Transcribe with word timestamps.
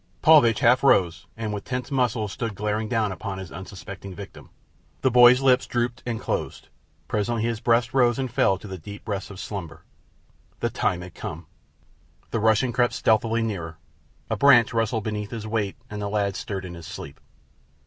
Paulvitch 0.23 0.61
half 0.61 0.81
rose, 0.81 1.27
and 1.37 1.53
with 1.53 1.63
tensed 1.63 1.91
muscles 1.91 2.31
stood 2.31 2.55
glaring 2.55 2.89
down 2.89 3.11
upon 3.11 3.37
his 3.37 3.51
unsuspecting 3.51 4.15
victim. 4.15 4.49
The 5.01 5.11
boy's 5.11 5.41
lids 5.41 5.67
drooped 5.67 6.01
and 6.07 6.19
closed. 6.19 6.69
Presently 7.07 7.43
his 7.43 7.59
breast 7.59 7.93
rose 7.93 8.17
and 8.17 8.31
fell 8.31 8.57
to 8.57 8.67
the 8.67 8.79
deep 8.79 9.05
breaths 9.05 9.29
of 9.29 9.39
slumber. 9.39 9.83
The 10.59 10.71
time 10.71 11.01
had 11.01 11.13
come! 11.13 11.45
The 12.31 12.39
Russian 12.39 12.73
crept 12.73 12.93
stealthily 12.93 13.43
nearer. 13.43 13.77
A 14.27 14.35
branch 14.35 14.73
rustled 14.73 15.03
beneath 15.03 15.29
his 15.29 15.45
weight 15.45 15.75
and 15.87 16.01
the 16.01 16.09
lad 16.09 16.35
stirred 16.35 16.65
in 16.65 16.73
his 16.73 16.87
sleep. 16.87 17.19